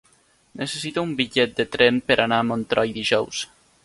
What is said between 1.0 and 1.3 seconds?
un